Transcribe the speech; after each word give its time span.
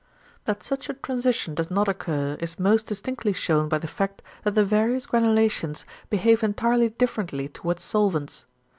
That 0.45 0.63
such 0.63 0.89
a 0.89 0.95
transition 0.95 1.53
does 1.53 1.69
not 1.69 1.87
occur 1.87 2.35
is 2.39 2.57
most 2.57 2.87
distinctly 2.87 3.33
shewn 3.33 3.69
by 3.69 3.77
the 3.77 3.87
fact 3.87 4.23
that 4.43 4.55
the 4.55 4.65
various 4.65 5.05
granulations 5.05 5.85
behave 6.09 6.41
entirely 6.41 6.89
differently 6.89 7.47
towards 7.49 7.83
solvents. 7.83 8.47